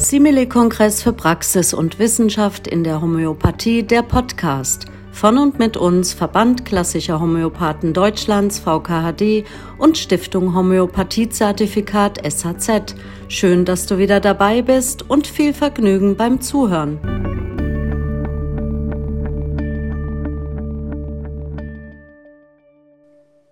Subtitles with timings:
[0.00, 4.86] Simile-Kongress für Praxis und Wissenschaft in der Homöopathie, der Podcast.
[5.12, 9.44] Von und mit uns Verband Klassischer Homöopathen Deutschlands VKHD
[9.76, 12.94] und Stiftung Homöopathiezertifikat SHZ.
[13.28, 17.39] Schön, dass du wieder dabei bist und viel Vergnügen beim Zuhören.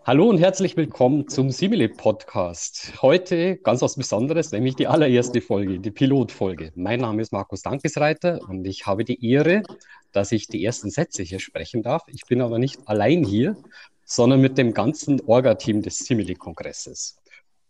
[0.08, 2.94] Hallo und herzlich willkommen zum Simile Podcast.
[3.02, 6.72] Heute ganz was Besonderes, nämlich die allererste Folge, die Pilotfolge.
[6.76, 9.64] Mein Name ist Markus Dankesreiter und ich habe die Ehre,
[10.12, 12.04] dass ich die ersten Sätze hier sprechen darf.
[12.06, 13.58] Ich bin aber nicht allein hier,
[14.06, 17.18] sondern mit dem ganzen Orga-Team des Simile-Kongresses.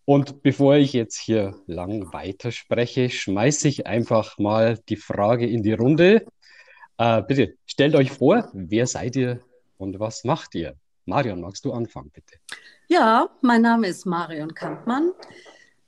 [0.05, 5.73] Und bevor ich jetzt hier lang weiterspreche, schmeiße ich einfach mal die Frage in die
[5.73, 6.24] Runde.
[6.98, 9.41] Äh, bitte stellt euch vor, wer seid ihr
[9.77, 10.77] und was macht ihr?
[11.08, 12.34] Marion, magst du anfangen, bitte?
[12.86, 15.12] Ja, mein Name ist Marion Kampmann.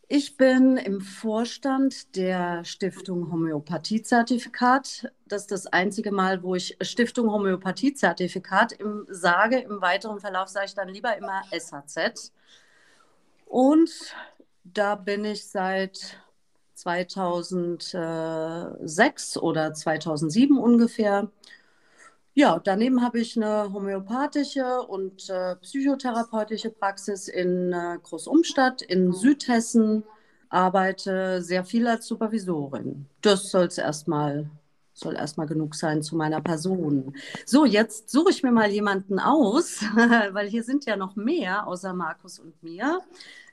[0.08, 5.12] Ich bin im Vorstand der Stiftung Homöopathiezertifikat.
[5.28, 9.58] Das ist das einzige Mal, wo ich Stiftung Homöopathiezertifikat im, sage.
[9.58, 12.32] Im weiteren Verlauf sage ich dann lieber immer SHZ.
[13.44, 13.90] Und
[14.64, 16.16] da bin ich seit
[16.74, 21.30] 2006 oder 2007 ungefähr
[22.34, 30.04] ja, daneben habe ich eine homöopathische und äh, psychotherapeutische Praxis in äh, Großumstadt in Südhessen,
[30.48, 33.06] arbeite sehr viel als Supervisorin.
[33.20, 34.50] Das soll's erstmal
[34.92, 37.14] soll erstmal genug sein zu meiner Person.
[37.46, 39.80] So, jetzt suche ich mir mal jemanden aus,
[40.32, 43.00] weil hier sind ja noch mehr außer Markus und mir.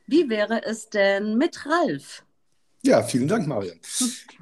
[0.07, 2.23] Wie wäre es denn mit Ralf?
[2.87, 3.77] Ja, vielen Dank, Marion.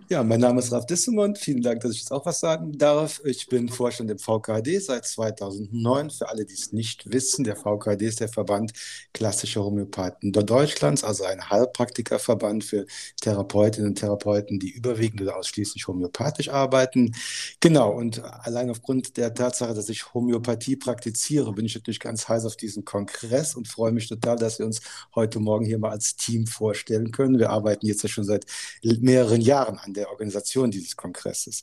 [0.08, 1.40] Ja, mein Name ist Ralf Dissemont.
[1.40, 3.20] Vielen Dank, dass ich jetzt auch was sagen darf.
[3.26, 6.12] Ich bin Vorstand im VKD seit 2009.
[6.12, 8.72] Für alle, die es nicht wissen, der VKD ist der Verband
[9.16, 12.86] klassischer Homöopathen Deutschlands, also ein Heilpraktikerverband für
[13.20, 17.16] Therapeutinnen und Therapeuten, die überwiegend oder ausschließlich homöopathisch arbeiten.
[17.60, 22.46] Genau, und allein aufgrund der Tatsache, dass ich Homöopathie praktiziere, bin ich natürlich ganz heiß
[22.46, 24.82] auf diesen Kongress und freue mich total, dass wir uns
[25.16, 27.40] heute Morgen hier mal als Team vorstellen können.
[27.40, 28.35] Wir arbeiten jetzt ja schon seit
[28.82, 31.62] mehreren Jahren an der Organisation dieses Kongresses.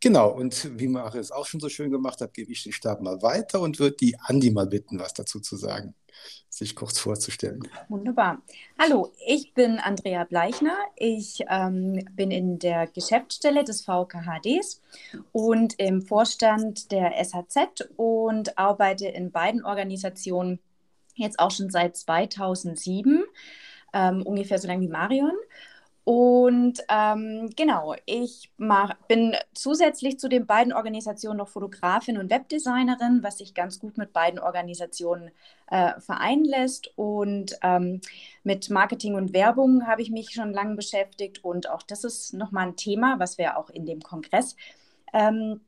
[0.00, 3.00] Genau, und wie Mario es auch schon so schön gemacht hat, gebe ich den Stab
[3.00, 5.94] mal weiter und würde die Andi mal bitten, was dazu zu sagen,
[6.48, 7.62] sich kurz vorzustellen.
[7.88, 8.42] Wunderbar.
[8.78, 10.76] Hallo, ich bin Andrea Bleichner.
[10.96, 14.82] Ich ähm, bin in der Geschäftsstelle des VKHDs
[15.32, 20.60] und im Vorstand der SHZ und arbeite in beiden Organisationen
[21.14, 23.24] jetzt auch schon seit 2007,
[23.92, 25.32] ähm, ungefähr so lange wie Marion.
[26.04, 33.22] Und ähm, genau, ich mach, bin zusätzlich zu den beiden Organisationen noch Fotografin und Webdesignerin,
[33.22, 35.30] was sich ganz gut mit beiden Organisationen
[35.70, 36.90] äh, vereinen lässt.
[36.96, 38.00] Und ähm,
[38.42, 41.44] mit Marketing und Werbung habe ich mich schon lange beschäftigt.
[41.44, 44.56] Und auch das ist nochmal ein Thema, was wir auch in dem Kongress
[45.12, 45.60] ähm,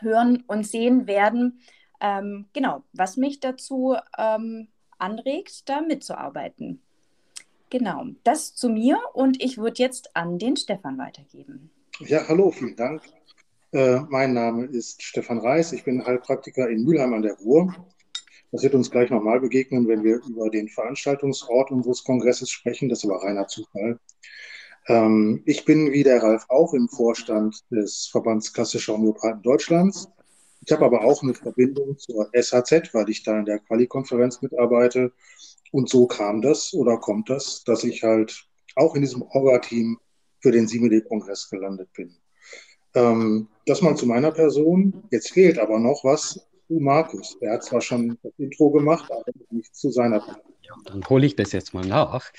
[0.00, 1.60] hören und sehen werden.
[2.00, 4.68] Ähm, genau, was mich dazu ähm,
[4.98, 6.83] anregt, da mitzuarbeiten.
[7.70, 11.70] Genau, das zu mir und ich würde jetzt an den Stefan weitergeben.
[12.00, 13.02] Ja, hallo, vielen Dank.
[13.72, 17.74] Äh, mein Name ist Stefan Reis, ich bin Heilpraktiker in Mülheim an der Ruhr.
[18.52, 22.88] Das wird uns gleich nochmal begegnen, wenn wir über den Veranstaltungsort unseres Kongresses sprechen.
[22.88, 23.98] Das aber reiner Zufall.
[24.86, 30.08] Ähm, ich bin wie der Ralf auch im Vorstand des Verbands Klassischer Homöopathen Deutschlands.
[30.66, 35.12] Ich habe aber auch eine Verbindung zur SHZ, weil ich da in der Quali-Konferenz mitarbeite
[35.72, 39.98] und so kam das oder kommt das, dass ich halt auch in diesem Orga-Team
[40.40, 42.16] für den Simile-Kongress gelandet bin.
[42.94, 45.04] Ähm, das mal zu meiner Person.
[45.10, 47.36] Jetzt fehlt aber noch was zu Markus.
[47.40, 50.52] Er hat zwar schon das Intro gemacht, aber nicht zu seiner Person.
[50.62, 52.32] Ja, dann hole ich das jetzt mal nach.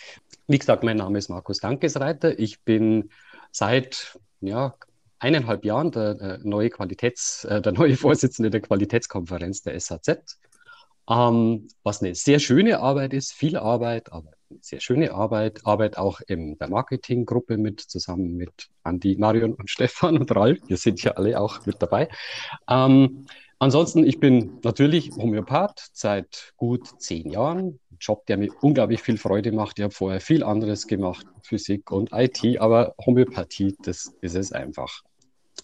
[0.47, 2.39] Wie gesagt, mein Name ist Markus Dankesreiter.
[2.39, 3.09] Ich bin
[3.51, 4.75] seit ja,
[5.19, 10.39] eineinhalb Jahren der, der neue Qualitäts, äh, der neue Vorsitzende der Qualitätskonferenz der SHZ.
[11.07, 15.65] Ähm, was eine sehr schöne Arbeit ist, viel Arbeit, aber eine sehr schöne Arbeit.
[15.65, 20.59] Arbeit auch in der Marketinggruppe mit, zusammen mit Andi, Marion und Stefan und Ralf.
[20.67, 22.09] Wir sind ja alle auch mit dabei.
[22.67, 23.27] Ähm,
[23.59, 27.79] ansonsten, ich bin natürlich Homöopath seit gut zehn Jahren.
[28.05, 29.79] Job, der mir unglaublich viel Freude macht.
[29.79, 35.01] Ich habe vorher viel anderes gemacht, Physik und IT, aber Homöopathie, das ist es einfach.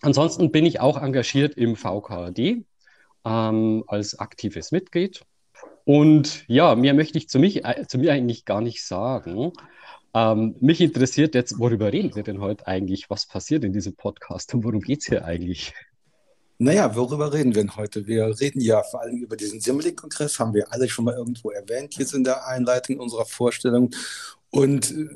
[0.01, 2.65] Ansonsten bin ich auch engagiert im VKD
[3.25, 5.21] ähm, als aktives Mitglied
[5.85, 9.51] und ja, mehr möchte ich zu, mich, äh, zu mir eigentlich gar nicht sagen.
[10.13, 13.09] Ähm, mich interessiert jetzt, worüber reden wir denn heute eigentlich?
[13.09, 15.73] Was passiert in diesem Podcast und worum geht es hier eigentlich?
[16.63, 18.05] Naja, worüber reden wir denn heute?
[18.05, 21.95] Wir reden ja vor allem über diesen Simulink-Kongress, haben wir alle schon mal irgendwo erwähnt,
[21.97, 23.89] jetzt in der Einleitung unserer Vorstellung.
[24.51, 25.09] Und äh,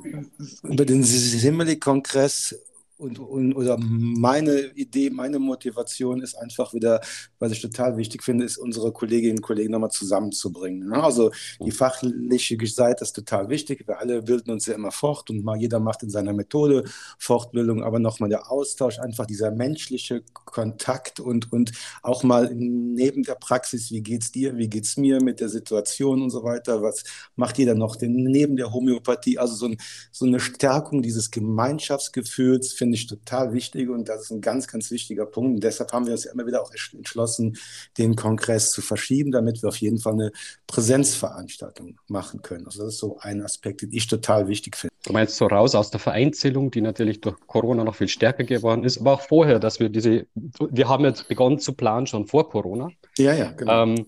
[0.64, 2.56] über den Simulink-Kongress
[2.98, 7.02] und, und, oder meine Idee, meine Motivation ist einfach wieder,
[7.40, 10.90] was ich total wichtig finde, ist unsere Kolleginnen und Kollegen nochmal zusammenzubringen.
[10.90, 11.04] Ne?
[11.04, 13.86] Also die fachliche Seite ist total wichtig.
[13.86, 16.86] Wir alle bilden uns ja immer fort und mal jeder macht in seiner Methode
[17.20, 21.72] Fortbildung, aber nochmal der Austausch, einfach dieser menschliche Kontakt und, und
[22.02, 26.30] auch mal neben der Praxis, wie geht's dir, wie geht's mir mit der Situation und
[26.30, 27.04] so weiter, was
[27.36, 29.78] macht jeder noch denn neben der Homöopathie, also so, ein,
[30.12, 34.92] so eine Stärkung dieses Gemeinschaftsgefühls, finde ich total wichtig und das ist ein ganz, ganz
[34.92, 35.56] wichtiger Punkt.
[35.56, 37.58] Und deshalb haben wir uns ja immer wieder auch entschlossen,
[37.98, 40.32] den Kongress zu verschieben, damit wir auf jeden Fall eine
[40.68, 42.68] Präsenzveranstaltung machen können.
[42.68, 44.94] Also das ist so ein Aspekt, den ich total wichtig finde.
[45.04, 48.84] Du meinst so raus aus der Vereinzelung, die natürlich durch Corona noch viel stärker geworden
[48.84, 52.50] ist, aber auch vorher, dass wir diese, wir haben jetzt begonnen zu planen schon vor
[52.52, 52.92] Corona.
[53.18, 53.84] Ja, ja, genau.
[53.84, 54.06] Ähm,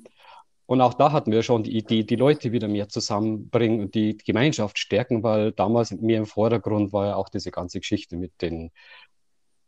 [0.67, 4.17] und auch da hatten wir schon die Idee, die Leute wieder mehr zusammenbringen und die
[4.17, 8.71] Gemeinschaft stärken, weil damals mir im Vordergrund war ja auch diese ganze Geschichte mit den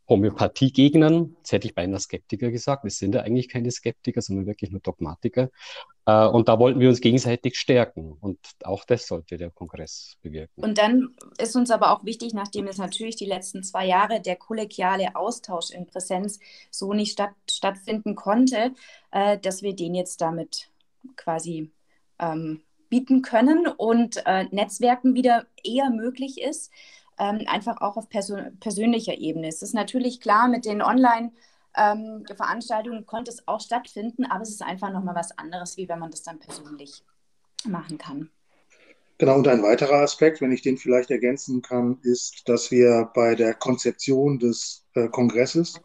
[0.09, 1.35] Homöopathie-Gegnern.
[1.37, 2.83] Jetzt hätte ich beinahe Skeptiker gesagt.
[2.83, 5.49] Wir sind ja eigentlich keine Skeptiker, sondern wirklich nur Dogmatiker.
[6.05, 8.17] Äh, und da wollten wir uns gegenseitig stärken.
[8.19, 10.61] Und auch das sollte der Kongress bewirken.
[10.61, 14.35] Und dann ist uns aber auch wichtig, nachdem es natürlich die letzten zwei Jahre der
[14.35, 16.39] kollegiale Austausch in Präsenz
[16.71, 18.73] so nicht statt, stattfinden konnte,
[19.11, 20.69] äh, dass wir den jetzt damit
[21.15, 21.71] quasi
[22.19, 26.71] ähm, bieten können und äh, Netzwerken wieder eher möglich ist,
[27.17, 29.47] ähm, einfach auch auf persön persönlicher Ebene.
[29.47, 31.31] Es ist natürlich klar, mit den Online-
[31.75, 32.25] ähm,
[33.05, 36.23] konnte es auch stattfinden, aber es ist einfach nochmal was anderes, wie wenn man das
[36.23, 37.03] dann persönlich
[37.65, 38.29] machen kann.
[39.17, 43.35] Genau, und ein weiterer Aspekt, wenn ich den vielleicht ergänzen kann, ist, dass wir bei
[43.35, 45.79] der Konzeption des äh, Kongresses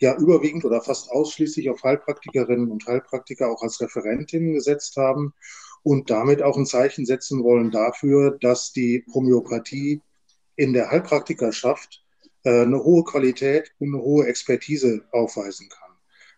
[0.00, 5.34] ja überwiegend oder fast ausschließlich auf Heilpraktikerinnen und Heilpraktiker auch als Referentinnen gesetzt haben
[5.82, 10.02] und damit auch ein Zeichen setzen wollen dafür, dass die Homöopathie
[10.56, 12.04] in der Heilpraktikerschaft
[12.44, 15.90] äh, eine hohe Qualität und eine hohe Expertise aufweisen kann.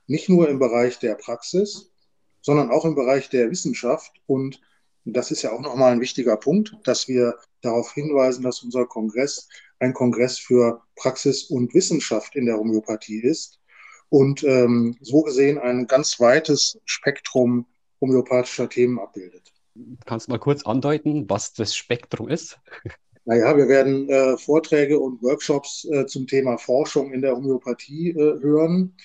[0.06, 1.92] Nicht nur im Bereich der Praxis,
[2.40, 4.12] sondern auch im Bereich der Wissenschaft.
[4.26, 4.60] Und
[5.04, 9.48] das ist ja auch nochmal ein wichtiger Punkt, dass wir darauf hinweisen, dass unser Kongress
[9.78, 13.58] ein Kongress für Praxis und Wissenschaft in der Homöopathie ist
[14.08, 17.66] und ähm, so gesehen ein ganz weites Spektrum
[18.00, 19.52] homöopathischer Themen abbildet.
[20.04, 22.58] Kannst du mal kurz andeuten, was das Spektrum ist?
[23.24, 28.40] Naja, wir werden äh, Vorträge und Workshops äh, zum Thema Forschung in der Homöopathie äh,
[28.40, 28.96] hören.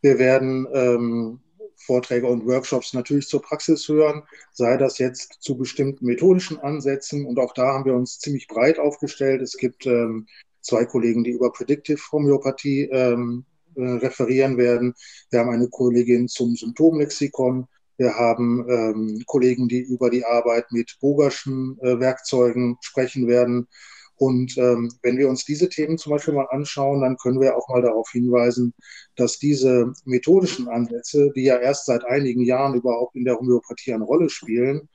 [0.00, 1.40] Wir werden ähm,
[1.84, 4.22] Vorträge und Workshops natürlich zur Praxis hören,
[4.52, 7.26] sei das jetzt zu bestimmten methodischen Ansätzen.
[7.26, 9.42] Und auch da haben wir uns ziemlich breit aufgestellt.
[9.42, 10.26] Es gibt ähm,
[10.60, 13.44] zwei Kollegen, die über Predictive Homöopathie ähm,
[13.76, 14.94] äh, referieren werden.
[15.30, 17.66] Wir haben eine Kollegin zum Symptomlexikon.
[17.96, 23.68] Wir haben ähm, Kollegen, die über die Arbeit mit Bogerschen äh, Werkzeugen sprechen werden.
[24.16, 27.68] Und ähm, wenn wir uns diese Themen zum Beispiel mal anschauen, dann können wir auch
[27.68, 28.72] mal darauf hinweisen,
[29.16, 34.04] dass diese methodischen Ansätze, die ja erst seit einigen Jahren überhaupt in der Homöopathie eine
[34.04, 34.88] Rolle spielen,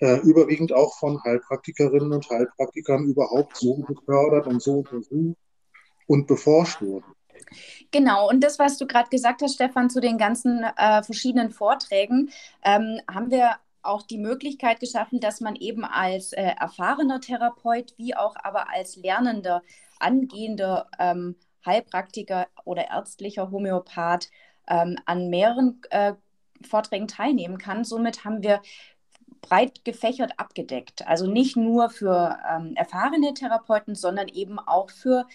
[0.00, 5.36] äh, überwiegend auch von Heilpraktikerinnen und Heilpraktikern überhaupt so gefördert und so untersucht
[6.06, 7.06] und beforscht wurden.
[7.92, 12.30] Genau, und das, was du gerade gesagt hast, Stefan, zu den ganzen äh, verschiedenen Vorträgen,
[12.64, 13.56] ähm, haben wir
[13.86, 18.96] auch die Möglichkeit geschaffen, dass man eben als äh, erfahrener Therapeut wie auch aber als
[18.96, 19.62] lernender,
[19.98, 24.30] angehender ähm, Heilpraktiker oder ärztlicher Homöopath
[24.68, 26.14] ähm, an mehreren äh,
[26.62, 27.84] Vorträgen teilnehmen kann.
[27.84, 28.62] Somit haben wir
[29.40, 31.06] breit gefächert abgedeckt.
[31.06, 35.26] Also nicht nur für ähm, erfahrene Therapeuten, sondern eben auch für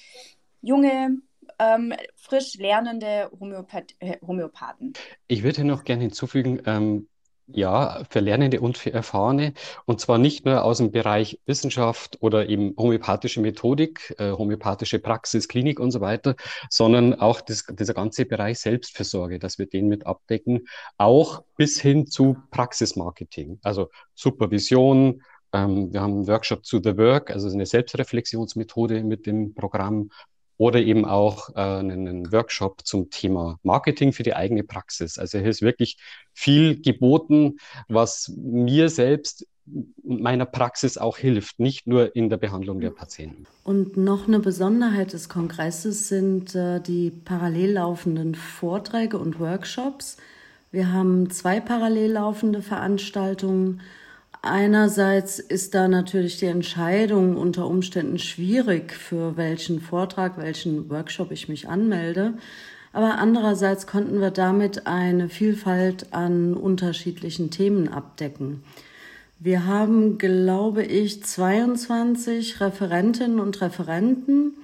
[0.62, 1.18] junge,
[1.60, 4.94] ähm, frisch lernende Homöopath äh, Homöopathen.
[5.28, 7.08] Ich würde noch gerne hinzufügen, ähm,
[7.48, 9.54] ja, für Lernende und für Erfahrene.
[9.86, 15.48] Und zwar nicht nur aus dem Bereich Wissenschaft oder eben homöopathische Methodik, äh, homöopathische Praxis,
[15.48, 16.36] Klinik und so weiter,
[16.70, 20.68] sondern auch das, dieser ganze Bereich Selbstfürsorge, dass wir den mit abdecken,
[20.98, 25.22] auch bis hin zu Praxismarketing, also Supervision.
[25.54, 30.10] Ähm, wir haben einen Workshop zu The Work, also eine Selbstreflexionsmethode mit dem Programm
[30.62, 35.18] oder eben auch äh, einen Workshop zum Thema Marketing für die eigene Praxis.
[35.18, 35.98] Also hier ist wirklich
[36.34, 39.48] viel geboten, was mir selbst
[40.04, 43.48] meiner Praxis auch hilft, nicht nur in der Behandlung der Patienten.
[43.64, 50.18] Und noch eine Besonderheit des Kongresses sind äh, die parallel laufenden Vorträge und Workshops.
[50.72, 53.82] Wir haben zwei parallel laufende Veranstaltungen
[54.44, 61.48] Einerseits ist da natürlich die Entscheidung unter Umständen schwierig, für welchen Vortrag, welchen Workshop ich
[61.48, 62.34] mich anmelde.
[62.92, 68.64] Aber andererseits konnten wir damit eine Vielfalt an unterschiedlichen Themen abdecken.
[69.40, 74.56] Wir haben, glaube ich, 22 Referentinnen und Referenten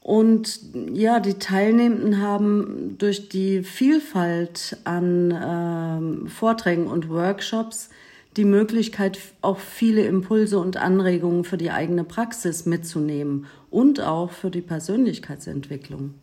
[0.00, 0.60] Und
[0.92, 7.88] ja, die Teilnehmenden haben durch die Vielfalt an äh, Vorträgen und Workshops
[8.36, 14.50] die Möglichkeit, auch viele Impulse und Anregungen für die eigene Praxis mitzunehmen und auch für
[14.50, 16.14] die Persönlichkeitsentwicklung.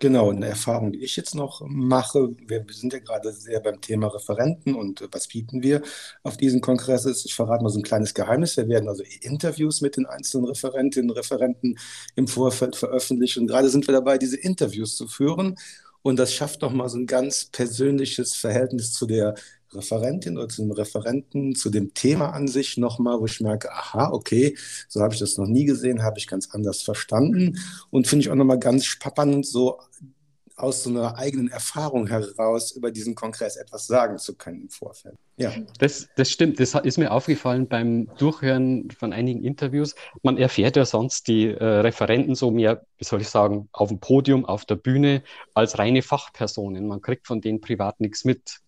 [0.00, 4.08] Genau, eine Erfahrung, die ich jetzt noch mache, wir sind ja gerade sehr beim Thema
[4.08, 5.82] Referenten und äh, was bieten wir
[6.22, 7.24] auf diesen Kongress ist.
[7.24, 8.56] Ich verrate mal so ein kleines Geheimnis.
[8.56, 11.78] Wir werden also Interviews mit den einzelnen Referentinnen und Referenten
[12.16, 13.40] im Vorfeld veröffentlichen.
[13.40, 15.56] Und gerade sind wir dabei, diese Interviews zu führen.
[16.02, 19.36] Und das schafft nochmal so ein ganz persönliches Verhältnis zu der
[19.74, 24.10] Referentin oder zu dem Referenten, zu dem Thema an sich nochmal, wo ich merke, aha,
[24.12, 24.56] okay,
[24.88, 27.58] so habe ich das noch nie gesehen, habe ich ganz anders verstanden
[27.90, 29.78] und finde ich auch nochmal ganz spannend, so
[30.56, 35.16] aus so einer eigenen Erfahrung heraus über diesen Kongress etwas sagen zu können im Vorfeld.
[35.36, 35.52] Ja.
[35.78, 36.60] Das, das stimmt.
[36.60, 39.94] Das ist mir aufgefallen beim Durchhören von einigen Interviews.
[40.22, 43.98] Man erfährt ja sonst die äh, Referenten so mehr, wie soll ich sagen, auf dem
[43.98, 45.24] Podium, auf der Bühne
[45.54, 46.86] als reine Fachpersonen.
[46.86, 48.61] Man kriegt von denen privat nichts mit.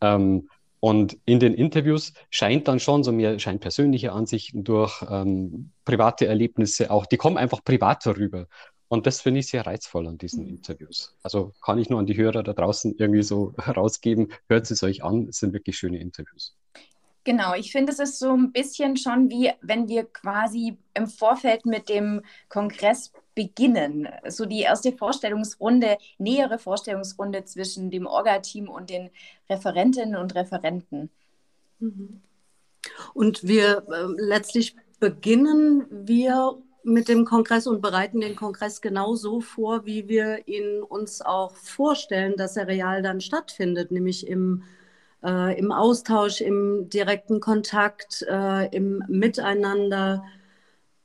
[0.00, 0.48] Ähm,
[0.80, 6.26] und in den Interviews scheint dann schon so mehr, scheint persönliche Ansichten durch ähm, private
[6.26, 8.46] Erlebnisse auch, die kommen einfach privat rüber.
[8.86, 10.50] Und das finde ich sehr reizvoll an diesen mhm.
[10.50, 11.16] Interviews.
[11.22, 15.04] Also kann ich nur an die Hörer da draußen irgendwie so rausgeben, hört es euch
[15.04, 16.56] an, es sind wirklich schöne Interviews.
[17.24, 21.66] Genau, ich finde, es ist so ein bisschen schon wie, wenn wir quasi im Vorfeld
[21.66, 24.08] mit dem Kongress beginnen.
[24.28, 29.10] So die erste Vorstellungsrunde, nähere Vorstellungsrunde zwischen dem Orga-Team und den
[29.48, 31.10] Referentinnen und Referenten.
[31.78, 32.20] Mhm.
[33.14, 39.40] Und wir äh, letztlich beginnen wir mit dem Kongress und bereiten den Kongress genau so
[39.40, 44.62] vor, wie wir ihn uns auch vorstellen, dass er real dann stattfindet, nämlich im,
[45.24, 50.24] äh, im Austausch, im direkten Kontakt, äh, im Miteinander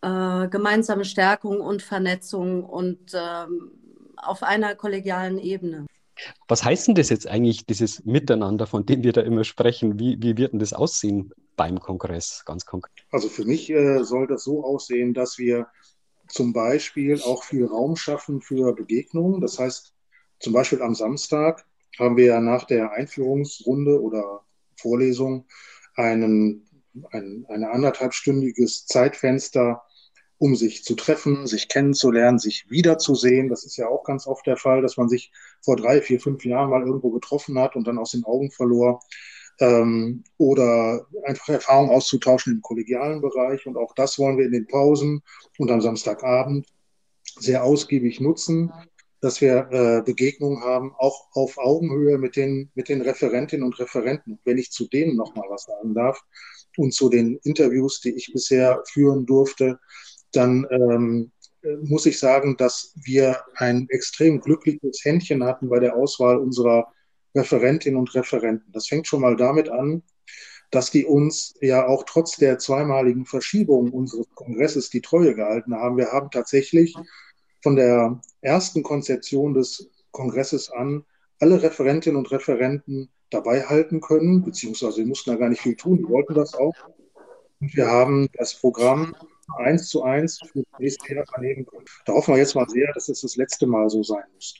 [0.01, 3.71] äh, gemeinsame Stärkung und Vernetzung und ähm,
[4.17, 5.85] auf einer kollegialen Ebene.
[6.47, 9.99] Was heißt denn das jetzt eigentlich, dieses Miteinander, von dem wir da immer sprechen?
[9.99, 13.05] Wie, wie wird denn das aussehen beim Kongress, ganz konkret?
[13.11, 15.67] Also für mich äh, soll das so aussehen, dass wir
[16.27, 19.41] zum Beispiel auch viel Raum schaffen für Begegnungen.
[19.41, 19.93] Das heißt,
[20.39, 21.65] zum Beispiel am Samstag
[21.99, 24.41] haben wir nach der Einführungsrunde oder
[24.77, 25.45] Vorlesung
[25.95, 26.67] einen,
[27.11, 29.83] ein, ein anderthalbstündiges Zeitfenster
[30.43, 33.47] um sich zu treffen, sich kennenzulernen, sich wiederzusehen.
[33.47, 35.31] Das ist ja auch ganz oft der Fall, dass man sich
[35.61, 38.99] vor drei, vier, fünf Jahren mal irgendwo getroffen hat und dann aus den Augen verlor.
[39.59, 43.65] Ähm, oder einfach Erfahrungen auszutauschen im kollegialen Bereich.
[43.67, 45.21] Und auch das wollen wir in den Pausen
[45.59, 46.67] und am Samstagabend
[47.39, 48.69] sehr ausgiebig nutzen,
[49.23, 54.37] dass wir äh, Begegnungen haben, auch auf Augenhöhe mit den, mit den Referentinnen und Referenten.
[54.43, 56.19] Wenn ich zu denen nochmal was sagen darf
[56.75, 59.79] und zu den Interviews, die ich bisher führen durfte,
[60.33, 61.31] dann ähm,
[61.83, 66.91] muss ich sagen, dass wir ein extrem glückliches Händchen hatten bei der Auswahl unserer
[67.33, 68.73] Referentinnen und Referenten.
[68.73, 70.03] Das fängt schon mal damit an,
[70.69, 75.95] dass die uns ja auch trotz der zweimaligen Verschiebung unseres Kongresses die Treue gehalten haben.
[75.95, 76.93] Wir haben tatsächlich
[77.63, 81.05] von der ersten Konzeption des Kongresses an
[81.39, 85.97] alle Referentinnen und Referenten dabei halten können, beziehungsweise sie mussten da gar nicht viel tun,
[85.97, 86.75] die wollten das auch.
[87.59, 89.15] Und wir haben das Programm
[89.57, 91.85] eins zu eins für das nächste Jahr vernehmen können.
[92.05, 94.55] Da hoffen wir jetzt mal sehr, dass es das letzte Mal so sein muss.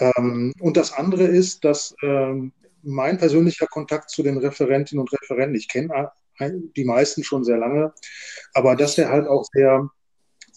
[0.00, 5.56] Ähm, und das andere ist, dass ähm, mein persönlicher Kontakt zu den Referentinnen und Referenten,
[5.56, 6.12] ich kenne
[6.76, 7.92] die meisten schon sehr lange,
[8.54, 9.90] aber dass der halt auch sehr,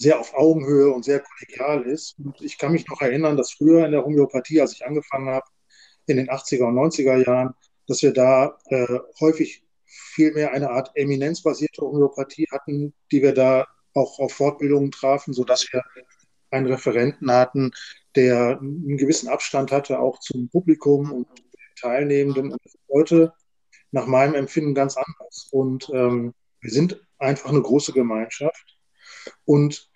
[0.01, 2.17] sehr auf Augenhöhe und sehr kollegial ist.
[2.17, 5.45] Und ich kann mich noch erinnern, dass früher in der Homöopathie, als ich angefangen habe,
[6.07, 7.53] in den 80er und 90er Jahren,
[7.87, 14.17] dass wir da äh, häufig vielmehr eine Art eminenzbasierte Homöopathie hatten, die wir da auch
[14.17, 15.83] auf Fortbildungen trafen, sodass wir
[16.49, 17.71] einen Referenten hatten,
[18.15, 22.53] der einen gewissen Abstand hatte, auch zum Publikum und den Teilnehmenden.
[22.53, 23.33] Und heute
[23.91, 25.47] nach meinem Empfinden ganz anders.
[25.51, 28.79] Und ähm, wir sind einfach eine große Gemeinschaft
[29.45, 29.90] und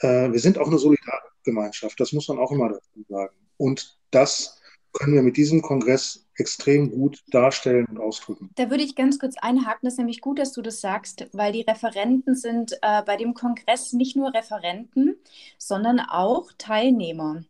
[0.00, 1.98] äh, wir sind auch eine solidare Gemeinschaft.
[2.00, 3.34] Das muss man auch immer dazu sagen.
[3.56, 4.60] Und das
[4.92, 8.50] können wir mit diesem Kongress extrem gut darstellen und ausdrücken.
[8.54, 9.80] Da würde ich ganz kurz einhaken.
[9.82, 13.34] Das ist nämlich gut, dass du das sagst, weil die Referenten sind äh, bei dem
[13.34, 15.16] Kongress nicht nur Referenten,
[15.58, 17.44] sondern auch Teilnehmer.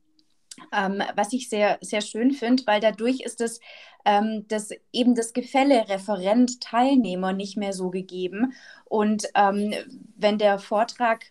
[0.73, 3.61] Ähm, was ich sehr, sehr schön finde, weil dadurch ist es
[4.05, 8.55] ähm, das, eben das Gefälle Referent-Teilnehmer nicht mehr so gegeben.
[8.85, 9.73] Und ähm,
[10.17, 11.27] wenn der Vortrag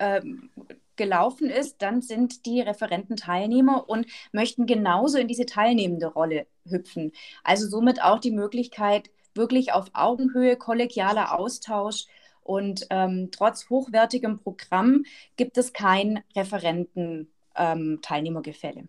[0.00, 0.50] ähm,
[0.96, 7.12] gelaufen ist, dann sind die Referenten Teilnehmer und möchten genauso in diese teilnehmende Rolle hüpfen.
[7.44, 12.06] Also somit auch die Möglichkeit, wirklich auf Augenhöhe, kollegialer Austausch
[12.42, 15.04] Und ähm, trotz hochwertigem Programm
[15.36, 18.80] gibt es kein Referenten-Teilnehmergefälle.
[18.80, 18.88] Ähm,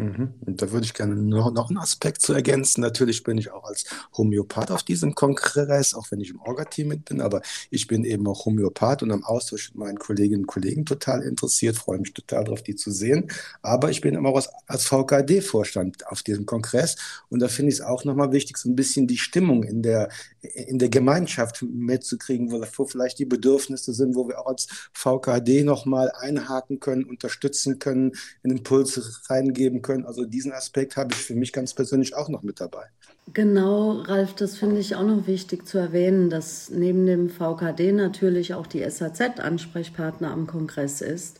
[0.00, 0.34] Mhm.
[0.46, 2.80] Und da würde ich gerne noch, noch einen Aspekt zu ergänzen.
[2.80, 3.84] Natürlich bin ich auch als
[4.16, 8.26] Homöopath auf diesem Kongress, auch wenn ich im Orga-Team mit bin, aber ich bin eben
[8.26, 12.44] auch Homöopath und am Austausch mit meinen Kolleginnen und Kollegen total interessiert, freue mich total
[12.44, 13.30] darauf, die zu sehen.
[13.60, 16.96] Aber ich bin immer auch als, als VKD-Vorstand auf diesem Kongress
[17.28, 20.08] und da finde ich es auch nochmal wichtig, so ein bisschen die Stimmung in der,
[20.40, 25.64] in der Gemeinschaft mitzukriegen, wo, wo vielleicht die Bedürfnisse sind, wo wir auch als VKD
[25.64, 30.06] nochmal einhaken können, unterstützen können, einen Impuls reingeben können können.
[30.06, 32.84] Also diesen Aspekt habe ich für mich ganz persönlich auch noch mit dabei.
[33.32, 38.54] Genau, Ralf, das finde ich auch noch wichtig zu erwähnen, dass neben dem VKD natürlich
[38.54, 41.38] auch die SAZ Ansprechpartner am Kongress ist.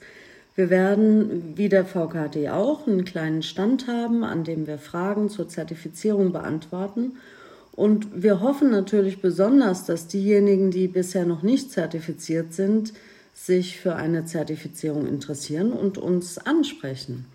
[0.54, 5.49] Wir werden, wie der VKD auch, einen kleinen Stand haben, an dem wir Fragen zur
[5.49, 7.16] Zertifizierung beantworten.
[7.73, 12.92] Und wir hoffen natürlich besonders, dass diejenigen, die bisher noch nicht zertifiziert sind,
[13.33, 17.26] sich für eine Zertifizierung interessieren und uns ansprechen.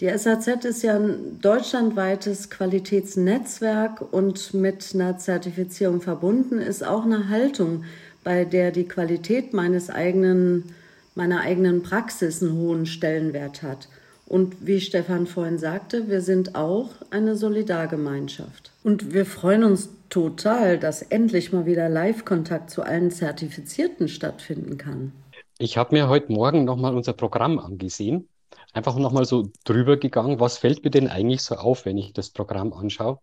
[0.00, 7.28] Die SAZ ist ja ein deutschlandweites Qualitätsnetzwerk und mit einer Zertifizierung verbunden ist auch eine
[7.28, 7.84] Haltung,
[8.24, 10.74] bei der die Qualität meines eigenen,
[11.14, 13.88] meiner eigenen Praxis einen hohen Stellenwert hat.
[14.26, 18.72] Und wie Stefan vorhin sagte, wir sind auch eine Solidargemeinschaft.
[18.82, 25.12] Und wir freuen uns total, dass endlich mal wieder Live-Kontakt zu allen Zertifizierten stattfinden kann.
[25.58, 28.26] Ich habe mir heute Morgen nochmal unser Programm angesehen
[28.74, 32.30] einfach nochmal so drüber gegangen, was fällt mir denn eigentlich so auf, wenn ich das
[32.30, 33.18] Programm anschaue.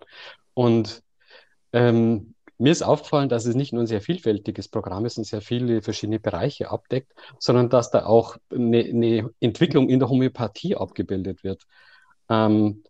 [0.54, 1.04] Und
[1.74, 5.42] ähm, mir ist aufgefallen, dass es nicht nur ein sehr vielfältiges Programm ist und sehr
[5.42, 11.44] viele verschiedene Bereiche abdeckt, sondern dass da auch eine, eine Entwicklung in der Homöopathie abgebildet
[11.44, 11.64] wird.
[12.30, 12.84] Ähm,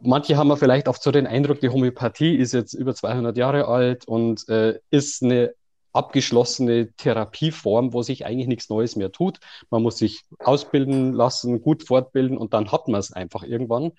[0.00, 4.08] manche haben vielleicht oft so den Eindruck, die Homöopathie ist jetzt über 200 Jahre alt
[4.08, 5.54] und äh, ist eine
[5.92, 9.40] abgeschlossene Therapieform, wo sich eigentlich nichts Neues mehr tut.
[9.70, 13.92] Man muss sich ausbilden lassen, gut fortbilden und dann hat man es einfach irgendwann.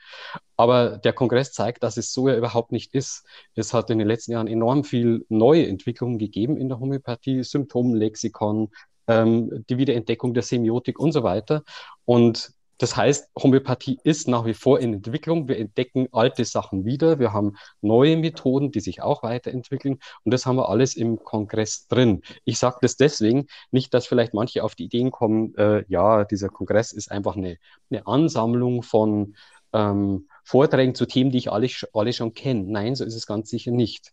[0.56, 3.26] Aber der Kongress zeigt, dass es so ja überhaupt nicht ist.
[3.56, 8.70] Es hat in den letzten Jahren enorm viel neue Entwicklungen gegeben in der Homöopathie, Symptomlexikon,
[9.08, 11.64] ähm, die Wiederentdeckung der Semiotik und so weiter.
[12.06, 15.48] Und das heißt, Homöopathie ist nach wie vor in Entwicklung.
[15.48, 17.20] Wir entdecken alte Sachen wieder.
[17.20, 20.00] Wir haben neue Methoden, die sich auch weiterentwickeln.
[20.24, 22.24] Und das haben wir alles im Kongress drin.
[22.44, 26.50] Ich sage das deswegen, nicht, dass vielleicht manche auf die Ideen kommen, äh, ja, dieser
[26.50, 27.58] Kongress ist einfach eine,
[27.92, 29.36] eine Ansammlung von
[29.74, 32.64] ähm, Vorträgen zu Themen, die ich alle, alle schon kenne.
[32.64, 34.12] Nein, so ist es ganz sicher nicht.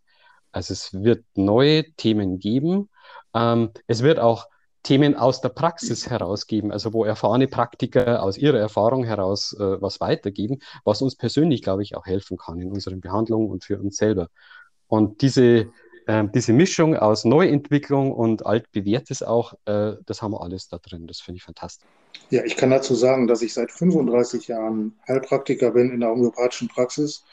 [0.53, 2.91] Also es wird neue Themen geben.
[3.33, 4.47] Ähm, es wird auch
[4.89, 10.01] Themen aus der Praxis herausgeben, also wo erfahrene Praktiker aus ihrer Erfahrung heraus äh, was
[10.01, 13.99] weitergeben, was uns persönlich, glaube ich, auch helfen kann in unseren Behandlungen und für uns
[13.99, 14.31] selber.
[14.87, 15.67] Und diese,
[16.07, 21.07] äh, diese Mischung aus Neuentwicklung und altbewährtes auch, äh, das haben wir alles da drin.
[21.07, 21.87] Das finde ich fantastisch.
[22.31, 26.69] Ja, ich kann dazu sagen, dass ich seit 35 Jahren Heilpraktiker bin in der homöopathischen
[26.69, 27.25] Praxis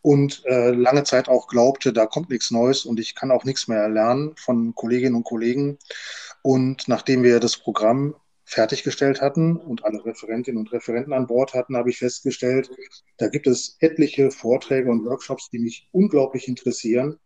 [0.00, 3.68] und äh, lange Zeit auch glaubte, da kommt nichts Neues und ich kann auch nichts
[3.68, 5.78] mehr lernen von Kolleginnen und Kollegen.
[6.42, 11.76] Und nachdem wir das Programm fertiggestellt hatten und alle Referentinnen und Referenten an Bord hatten,
[11.76, 12.70] habe ich festgestellt,
[13.18, 17.18] da gibt es etliche Vorträge und Workshops, die mich unglaublich interessieren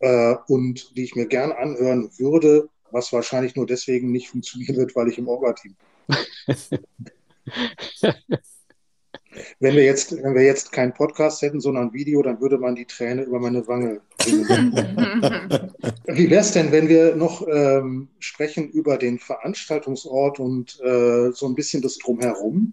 [0.00, 4.96] äh, und die ich mir gern anhören würde, was wahrscheinlich nur deswegen nicht funktionieren wird,
[4.96, 5.76] weil ich im Orga-Team
[6.46, 6.56] bin.
[9.60, 12.74] Wenn wir jetzt, wenn wir jetzt keinen Podcast hätten, sondern ein Video, dann würde man
[12.74, 14.72] die Träne über meine Wange bringen.
[16.06, 21.46] Wie wäre es denn, wenn wir noch ähm, sprechen über den Veranstaltungsort und äh, so
[21.46, 22.72] ein bisschen das Drumherum?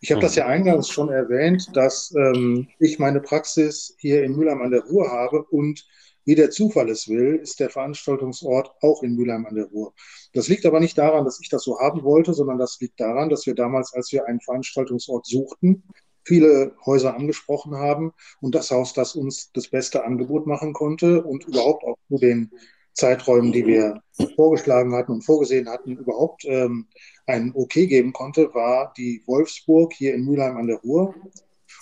[0.00, 4.62] Ich habe das ja eingangs schon erwähnt, dass ähm, ich meine Praxis hier in Mülheim
[4.62, 5.84] an der Ruhr habe und
[6.28, 9.94] wie der Zufall es will, ist der Veranstaltungsort auch in Mülheim an der Ruhr.
[10.34, 13.30] Das liegt aber nicht daran, dass ich das so haben wollte, sondern das liegt daran,
[13.30, 15.84] dass wir damals, als wir einen Veranstaltungsort suchten,
[16.26, 18.12] viele Häuser angesprochen haben
[18.42, 22.50] und das Haus, das uns das beste Angebot machen konnte und überhaupt auch zu den
[22.92, 24.02] Zeiträumen, die wir
[24.36, 26.88] vorgeschlagen hatten und vorgesehen hatten, überhaupt ähm,
[27.24, 31.14] ein Okay geben konnte, war die Wolfsburg hier in Mülheim an der Ruhr.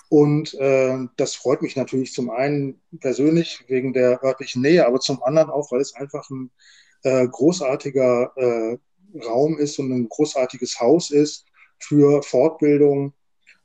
[0.08, 5.22] Und äh, das freut mich natürlich zum einen persönlich wegen der örtlichen Nähe, aber zum
[5.22, 6.50] anderen auch, weil es einfach ein
[7.02, 8.78] äh, großartiger äh,
[9.24, 11.46] Raum ist und ein großartiges Haus ist
[11.78, 13.14] für Fortbildung.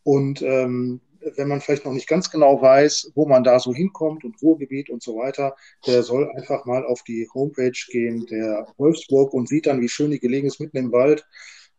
[0.03, 1.01] Und ähm,
[1.35, 4.89] wenn man vielleicht noch nicht ganz genau weiß, wo man da so hinkommt und Ruhrgebiet
[4.89, 9.67] und so weiter, der soll einfach mal auf die Homepage gehen der Wolfsburg und sieht
[9.67, 11.25] dann, wie schön die gelegen ist mitten im Wald.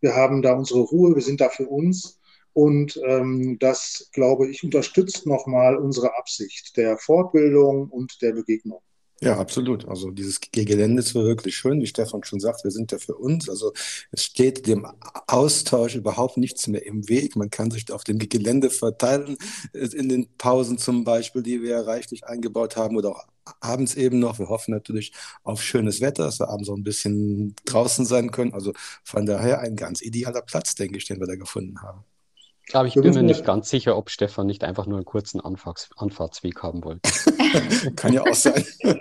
[0.01, 2.21] Wir haben da unsere Ruhe, wir sind da für uns.
[2.55, 8.83] Und ähm, das, glaube ich, unterstützt nochmal unsere Absicht der Fortbildung und der Begegnung.
[9.23, 9.87] Ja, absolut.
[9.87, 13.49] Also dieses Gelände ist wirklich schön, wie Stefan schon sagt, wir sind ja für uns.
[13.49, 13.73] Also
[14.11, 14.85] es steht dem
[15.29, 17.37] Austausch überhaupt nichts mehr im Weg.
[17.37, 19.37] Man kann sich auf dem Gelände verteilen,
[19.75, 23.25] äh, in den Pausen zum Beispiel, die wir reichlich eingebaut haben oder auch
[23.61, 24.41] abends eben noch.
[24.41, 25.13] Wir hoffen natürlich
[25.45, 28.53] auf schönes Wetter, dass wir abends so ein bisschen draußen sein können.
[28.55, 28.73] Also
[29.05, 32.05] von daher ein ganz idealer Platz, denke ich, den wir da gefunden haben.
[32.73, 35.91] Aber ich bin mir nicht ganz sicher, ob Stefan nicht einfach nur einen kurzen Anfahrts
[35.97, 37.11] Anfahrtsweg haben wollte.
[37.97, 38.65] Kann ja auch sein.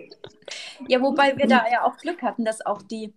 [0.88, 3.14] ja, wobei wir da ja auch Glück hatten, dass auch die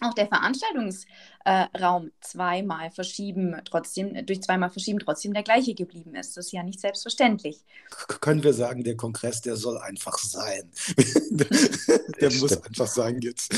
[0.00, 6.36] auch der Veranstaltungsraum äh, zweimal verschieben, trotzdem, durch zweimal verschieben trotzdem der gleiche geblieben ist.
[6.36, 7.58] Das ist ja nicht selbstverständlich.
[7.90, 10.70] K können wir sagen, der Kongress, der soll einfach sein.
[12.20, 13.52] der muss einfach sein jetzt.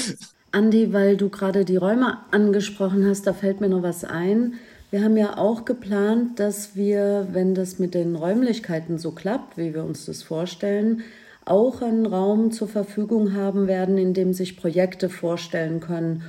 [0.52, 4.54] Andi, weil du gerade die Räume angesprochen hast, da fällt mir noch was ein.
[4.90, 9.72] Wir haben ja auch geplant, dass wir, wenn das mit den Räumlichkeiten so klappt, wie
[9.72, 11.02] wir uns das vorstellen,
[11.44, 16.24] auch einen Raum zur Verfügung haben werden, in dem sich Projekte vorstellen können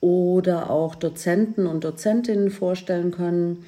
[0.00, 3.66] oder auch Dozenten und Dozentinnen vorstellen können.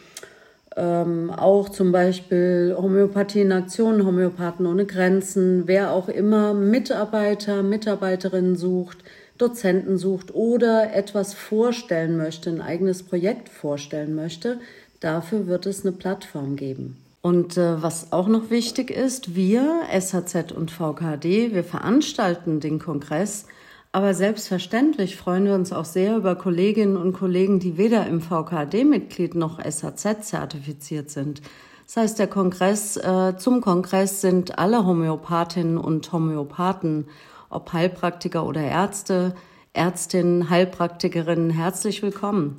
[0.76, 8.56] Ähm, auch zum Beispiel Homöopathie in Aktion, Homöopathen ohne Grenzen, wer auch immer Mitarbeiter, Mitarbeiterinnen
[8.56, 8.98] sucht,
[9.38, 14.59] Dozenten sucht oder etwas vorstellen möchte, ein eigenes Projekt vorstellen möchte,
[15.01, 16.96] dafür wird es eine Plattform geben.
[17.20, 23.46] Und äh, was auch noch wichtig ist, wir, SHZ und VKD, wir veranstalten den Kongress,
[23.90, 29.35] aber selbstverständlich freuen wir uns auch sehr über Kolleginnen und Kollegen, die weder im VKD-Mitglied
[29.35, 31.40] noch SHZ zertifiziert sind.
[31.87, 37.07] Das heißt, der Kongress, äh, zum Kongress sind alle Homöopathinnen und Homöopathen
[37.50, 39.34] ob Heilpraktiker oder Ärzte,
[39.72, 42.58] Ärztinnen, Heilpraktikerinnen, herzlich willkommen.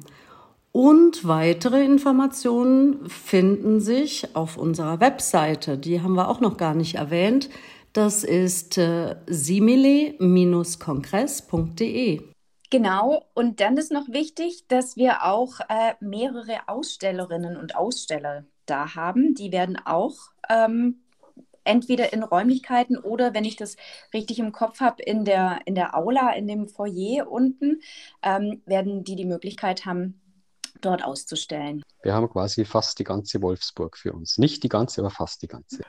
[0.72, 5.78] Und weitere Informationen finden sich auf unserer Webseite.
[5.78, 7.50] Die haben wir auch noch gar nicht erwähnt.
[7.94, 12.22] Das ist äh, simile-kongress.de.
[12.70, 18.94] Genau, und dann ist noch wichtig, dass wir auch äh, mehrere Ausstellerinnen und Aussteller da
[18.94, 19.34] haben.
[19.34, 21.02] Die werden auch ähm,
[21.70, 23.78] entweder in Räumlichkeiten oder, wenn ich das
[24.14, 27.82] richtig im Kopf habe, in der, in der Aula, in dem Foyer unten,
[28.24, 30.20] ähm, werden die die Möglichkeit haben,
[30.82, 31.84] dort auszustellen.
[32.04, 34.38] Wir haben quasi fast die ganze Wolfsburg für uns.
[34.38, 35.84] Nicht die ganze, aber fast die ganze.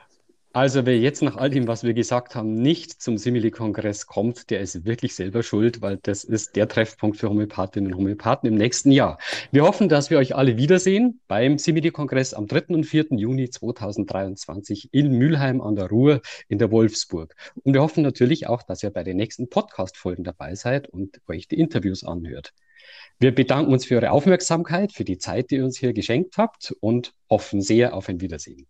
[0.53, 4.59] Also wer jetzt nach all dem, was wir gesagt haben, nicht zum Simili-Kongress kommt, der
[4.59, 8.91] ist wirklich selber schuld, weil das ist der Treffpunkt für Homöopathinnen und Homöopathen im nächsten
[8.91, 9.17] Jahr.
[9.53, 12.75] Wir hoffen, dass wir euch alle wiedersehen beim Simili-Kongress am 3.
[12.75, 13.05] und 4.
[13.11, 17.33] Juni 2023 in Mülheim an der Ruhr in der Wolfsburg.
[17.63, 21.47] Und wir hoffen natürlich auch, dass ihr bei den nächsten Podcast-Folgen dabei seid und euch
[21.47, 22.51] die Interviews anhört.
[23.19, 26.75] Wir bedanken uns für eure Aufmerksamkeit, für die Zeit, die ihr uns hier geschenkt habt
[26.81, 28.67] und hoffen sehr auf ein Wiedersehen.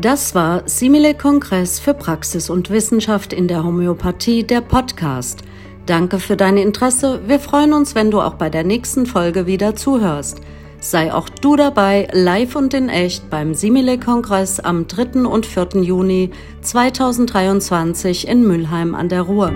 [0.00, 5.44] Das war Simile Kongress für Praxis und Wissenschaft in der Homöopathie, der Podcast.
[5.86, 7.20] Danke für dein Interesse.
[7.26, 10.40] Wir freuen uns, wenn du auch bei der nächsten Folge wieder zuhörst.
[10.80, 15.26] Sei auch du dabei, live und in echt beim Simile Kongress am 3.
[15.26, 15.82] und 4.
[15.82, 16.30] Juni
[16.62, 19.52] 2023 in Mülheim an der Ruhr.